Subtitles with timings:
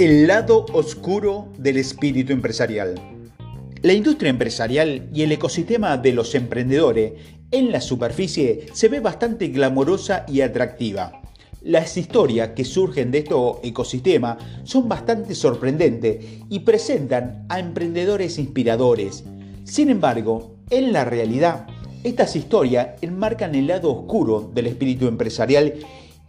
[0.00, 2.94] El lado oscuro del espíritu empresarial.
[3.82, 7.12] La industria empresarial y el ecosistema de los emprendedores
[7.50, 11.20] en la superficie se ve bastante glamorosa y atractiva.
[11.60, 19.24] Las historias que surgen de este ecosistema son bastante sorprendentes y presentan a emprendedores inspiradores.
[19.64, 21.66] Sin embargo, en la realidad,
[22.04, 25.74] estas historias enmarcan el lado oscuro del espíritu empresarial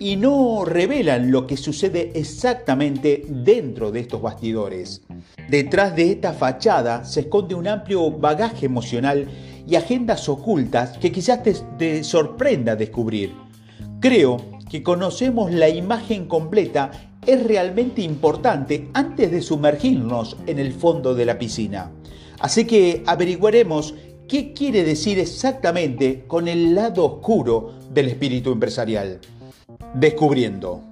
[0.00, 5.02] y no revelan lo que sucede exactamente dentro de estos bastidores.
[5.48, 9.28] Detrás de esta fachada se esconde un amplio bagaje emocional
[9.68, 13.34] y agendas ocultas que quizás te, sorprenda descubrir.
[14.00, 14.38] Creo
[14.70, 16.90] que conocemos la imagen completa
[17.26, 21.92] es realmente importante antes de sumergirnos en el fondo de la piscina.
[22.38, 23.94] Así que averiguaremos
[24.26, 29.20] qué quiere decir exactamente con el lado oscuro del espíritu empresarial.
[29.94, 30.82] Descubriendo.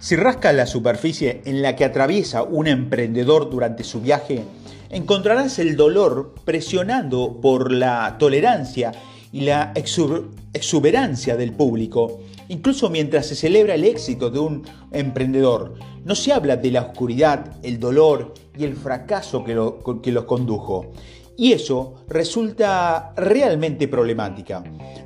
[0.00, 4.42] Si rasca la superficie en la que atraviesa un emprendedor durante su viaje,
[4.90, 8.92] encontrarás el dolor presionando por la tolerancia
[9.32, 15.74] y la exuberancia del público, incluso mientras se celebra el éxito de un emprendedor.
[16.04, 20.24] No se habla de la oscuridad, el dolor y el fracaso que, lo, que los
[20.24, 20.92] condujo.
[21.40, 24.64] Y eso resulta realmente problemática.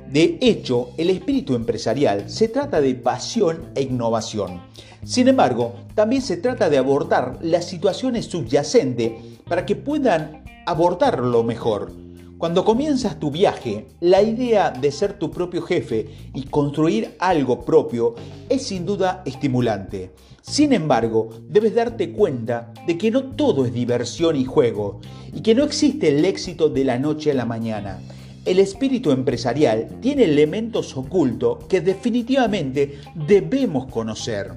[0.09, 4.59] De hecho, el espíritu empresarial se trata de pasión e innovación.
[5.03, 9.11] Sin embargo, también se trata de abordar las situaciones subyacentes
[9.47, 11.91] para que puedan abordarlo mejor.
[12.39, 18.15] Cuando comienzas tu viaje, la idea de ser tu propio jefe y construir algo propio
[18.49, 20.09] es sin duda estimulante.
[20.45, 24.99] Sin embargo, debes darte cuenta de que no todo es diversión y juego
[25.33, 28.01] y que no existe el éxito de la noche a la mañana.
[28.43, 34.51] El espíritu empresarial tiene elementos ocultos que definitivamente debemos conocer.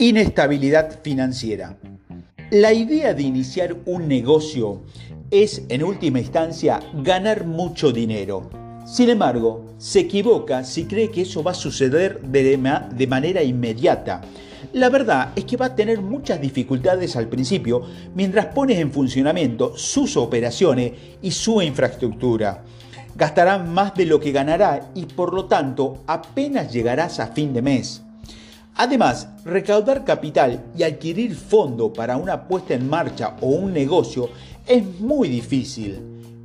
[0.00, 1.78] Inestabilidad financiera.
[2.50, 4.82] La idea de iniciar un negocio
[5.30, 8.50] es, en última instancia, ganar mucho dinero.
[8.84, 14.20] Sin embargo, se equivoca si cree que eso va a suceder de, manera inmediata.
[14.72, 17.82] La verdad es que va a tener muchas dificultades al principio
[18.14, 22.64] mientras pones en funcionamiento sus operaciones y su infraestructura.
[23.14, 27.62] Gastará más de lo que ganará y por lo tanto apenas llegarás a fin de
[27.62, 28.02] mes.
[28.74, 34.28] Además, recaudar capital y adquirir fondo para una puesta en marcha o un negocio
[34.66, 35.98] es muy difícil.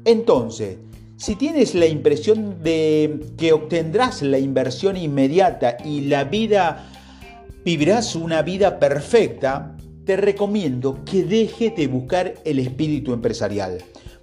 [0.06, 0.78] Entonces,
[1.18, 6.90] si tienes la impresión de que obtendrás la inversión inmediata y la vida
[7.64, 13.78] vivirás una vida perfecta, te recomiendo que dejes de buscar el espíritu empresarial.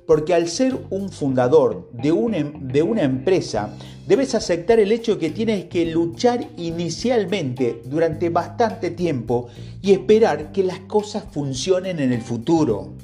[0.06, 3.74] Porque al ser un fundador de una, em, una empresa,
[4.06, 9.48] debes aceptar el hecho de que tienes que luchar inicialmente durante bastante tiempo
[9.82, 12.94] y esperar que las cosas funcionen en el futuro.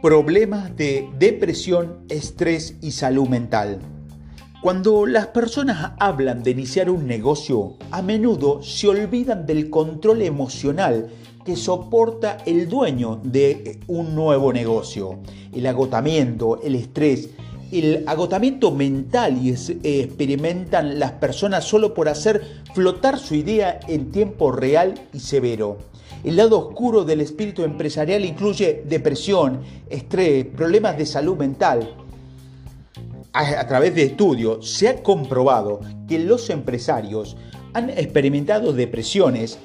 [0.00, 3.80] Problemas de depresión, estrés y salud mental.
[4.62, 11.08] Cuando las personas hablan de iniciar un negocio, a menudo se olvidan del control emocional
[11.44, 15.18] que soporta el dueño de un nuevo negocio.
[15.52, 17.30] El agotamiento, el estrés,
[17.72, 24.52] el agotamiento mental y experimentan las personas solo por hacer flotar su idea en tiempo
[24.52, 25.78] real y severo.
[26.22, 31.96] El lado oscuro del espíritu empresarial incluye depresión, estrés, problemas de salud mental,
[33.32, 37.36] a, través de estudios se ha comprobado que los empresarios
[37.72, 39.58] han experimentado depresiones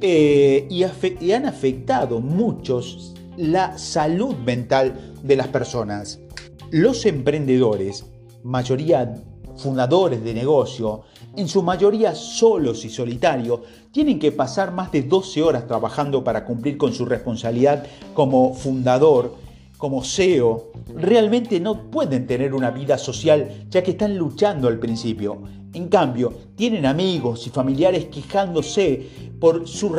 [0.00, 0.84] eh, y,
[1.20, 6.20] y han afectado muchos la salud mental de las personas.
[6.70, 8.04] Los emprendedores,
[8.42, 9.14] mayoría
[9.56, 11.02] fundadores de negocio,
[11.36, 13.60] en su mayoría solos y solitarios,
[13.92, 19.34] tienen que pasar más de 12 horas trabajando para cumplir con su responsabilidad como fundador
[19.78, 25.42] como CEO realmente no pueden tener una vida social ya que están luchando al principio.
[25.74, 29.08] En cambio, tienen amigos y familiares quejándose
[29.40, 29.90] por, su,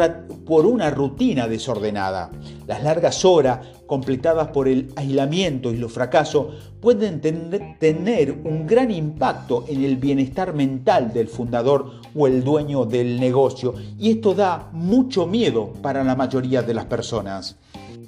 [0.46, 2.32] por una rutina desordenada.
[2.66, 6.48] Las largas horas completadas por el aislamiento y los fracasos
[6.80, 13.20] pueden tener un gran impacto en el bienestar mental del fundador o el dueño del
[13.20, 17.58] negocio y esto da mucho miedo para la mayoría de las personas.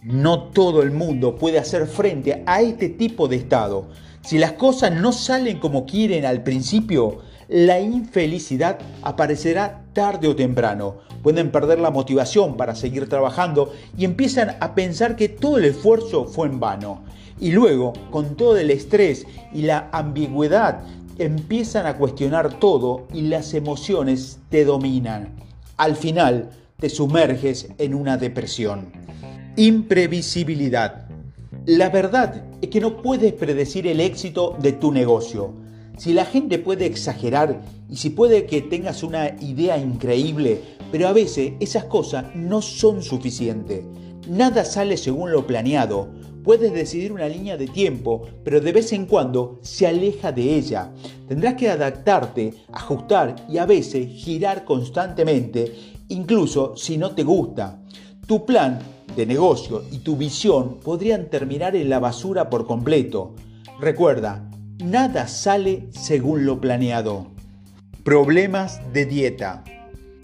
[0.03, 3.87] No todo el mundo puede hacer frente a este tipo de estado.
[4.21, 10.97] Si las cosas no salen como quieren al principio, la infelicidad aparecerá tarde o temprano.
[11.23, 16.25] Pueden perder la motivación para seguir trabajando y empiezan a pensar que todo el esfuerzo
[16.25, 17.03] fue en vano.
[17.39, 20.81] Y luego, con todo el estrés y la ambigüedad,
[21.17, 25.29] empiezan a cuestionar todo y las emociones te dominan.
[25.77, 28.91] Al final, te sumerges en una depresión.
[29.55, 31.07] Imprevisibilidad.
[31.65, 35.66] La verdad es que no puedes predecir el éxito de tu negocio.
[35.97, 37.59] Si la gente puede exagerar
[37.89, 40.61] y si puede que tengas una idea increíble,
[40.91, 43.83] pero a veces esas cosas no son suficientes.
[44.29, 46.09] Nada sale según lo planeado.
[46.43, 50.93] Puedes decidir una línea de tiempo, pero de vez en cuando se aleja de ella.
[51.27, 55.73] Tendrás que adaptarte, ajustar y a veces girar constantemente,
[56.09, 57.81] incluso si no te gusta.
[58.27, 58.79] Tu plan
[59.15, 63.33] de negocio y tu visión podrían terminar en la basura por completo.
[63.79, 64.46] Recuerda,
[64.83, 67.27] nada sale según lo planeado.
[68.03, 69.63] Problemas de dieta.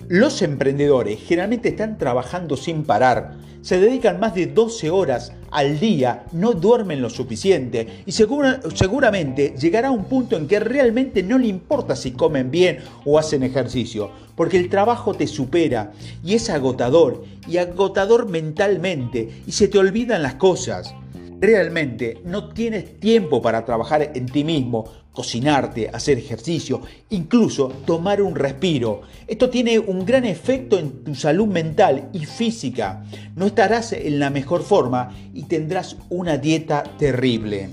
[0.08, 6.26] Los emprendedores generalmente están trabajando sin parar, se dedican más de 12 horas al día,
[6.34, 11.96] no duermen lo suficiente y seguramente llegará un punto en que realmente no le importa
[11.96, 17.58] si comen bien o hacen ejercicio, porque el trabajo te supera y es agotador y
[17.58, 20.94] agotador mentalmente y se te olvidan las cosas
[21.44, 28.34] realmente no tienes tiempo para trabajar en ti mismo, cocinarte, hacer ejercicio, incluso tomar un
[28.34, 29.02] respiro.
[29.28, 33.04] Esto tiene un gran efecto en tu salud mental y física.
[33.36, 37.70] No estarás en la mejor forma y tendrás una dieta terrible.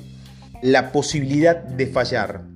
[0.62, 2.50] La posibilidad de fallar.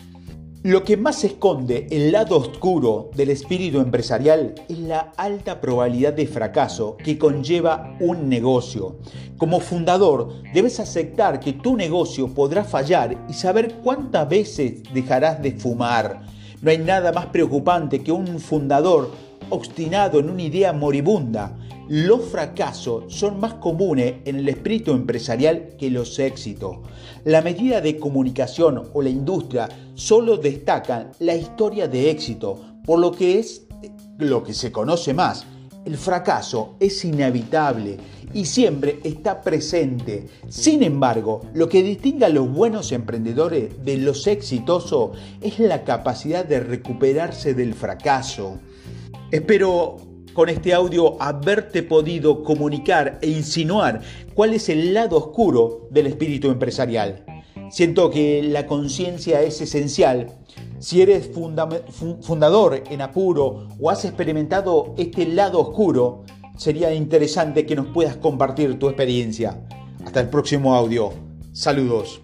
[0.67, 6.27] Lo que más esconde el lado oscuro del espíritu empresarial es la alta probabilidad de
[6.27, 8.97] fracaso que conlleva un negocio.
[9.37, 15.53] Como fundador, debes aceptar que tu negocio podrá fallar y saber cuántas veces dejarás de
[15.53, 16.23] fumar.
[16.63, 19.11] No hay nada más preocupante que un fundador
[19.51, 21.59] obstinado en una idea moribunda.
[21.89, 26.79] Los fracasos son más comunes en el espíritu empresarial que los éxitos.
[27.25, 33.13] La medida de comunicación o la industria solo destacan la historia de éxito, por lo
[33.13, 33.67] que es
[34.19, 35.47] lo que se conoce más.
[35.85, 37.99] El fracaso es inevitable
[38.33, 40.27] y siempre está presente.
[40.49, 45.11] Sin embargo, lo que distingue a los buenos emprendedores de los exitosos
[45.43, 48.59] es la capacidad de recuperarse del fracaso.
[49.31, 54.03] Espero con este audio haberte podido comunicar e insinuar
[54.35, 57.25] cuál es el lado oscuro del espíritu empresarial.
[57.71, 60.33] Siento que la conciencia es esencial.
[60.79, 61.31] Si eres
[62.21, 66.25] fundador en apuro o has experimentado este lado oscuro,
[66.57, 69.59] sería interesante que nos puedas compartir tu experiencia.
[70.05, 71.13] Hasta el próximo audio.
[71.53, 72.24] Saludos.